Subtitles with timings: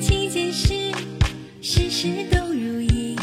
[0.00, 0.74] 七件事
[1.60, 3.16] 事事都如意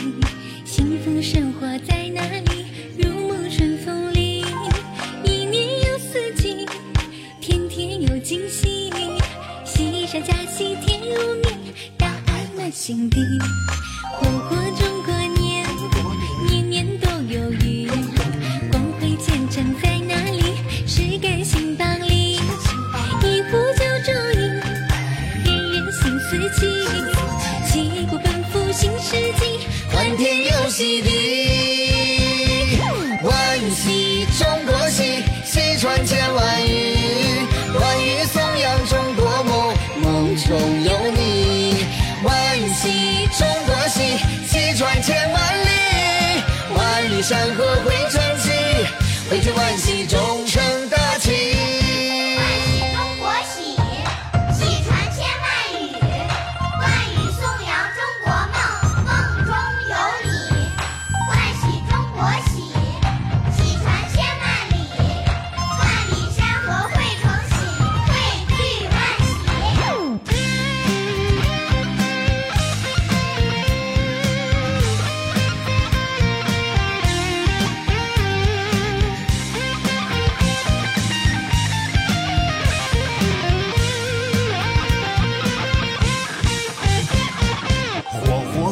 [0.65, 2.65] 幸福生活在哪里
[2.97, 4.45] 如沐春风里
[5.23, 6.65] 一年有四季
[7.39, 8.89] 天天有惊喜
[9.65, 13.17] 喜上加喜甜如蜜大爱满心底。
[28.81, 29.59] 新世纪，
[29.93, 32.79] 欢天又喜地，
[33.21, 37.45] 万喜中国喜，喜传千万语，
[37.79, 41.85] 万语颂扬中国梦，梦中有你。
[42.23, 42.33] 万
[42.73, 45.69] 喜中国喜，喜传千万里，
[46.75, 48.49] 万里山河会传奇，
[49.29, 49.90] 汇聚万喜。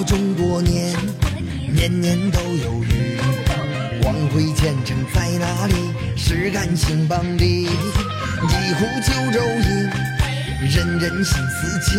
[0.09, 0.97] 中国年，
[1.71, 3.19] 年年都有余。
[4.01, 5.75] 光辉前程在哪里？
[6.17, 7.65] 实干兴邦里。
[7.65, 7.67] 一
[8.73, 9.87] 壶九州饮，
[10.67, 11.89] 人人心思齐。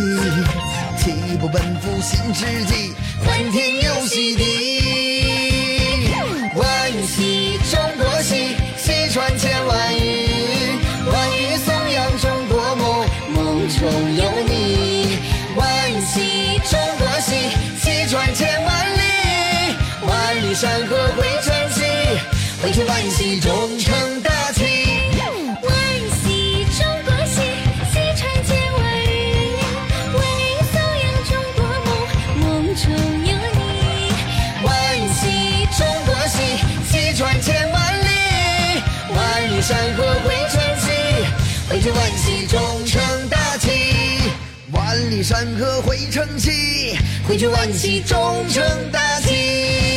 [0.97, 2.91] 齐不奔赴新世纪，
[3.25, 4.43] 欢天又喜地。
[6.57, 10.01] 万喜中国喜，喜传千万语。
[11.09, 13.79] 万语颂扬中国梦，梦中
[14.17, 14.60] 有你。
[20.51, 21.81] 万里山河汇成喜，
[22.61, 24.65] 汇聚万喜终成大器。
[25.63, 25.71] 万
[26.19, 27.39] 喜中国喜，
[27.93, 29.09] 喜传千万里。
[30.13, 31.89] 万语颂扬中国梦，
[32.41, 32.91] 梦中
[33.25, 34.11] 有你。
[34.65, 34.69] 万
[35.13, 35.23] 喜
[35.77, 36.35] 中国喜，
[36.91, 38.83] 喜传千万里。
[39.15, 40.91] 万里山河汇成喜，
[41.69, 43.69] 汇聚万喜终成大器。
[44.73, 49.90] 万里山河汇成喜，汇聚万喜终成大器。